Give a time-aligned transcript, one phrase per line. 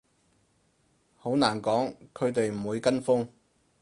[1.15, 3.27] 好難講，佢哋唔會跟風